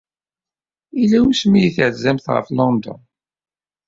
[0.99, 2.99] Yella wasmi ay terzamt ɣef London?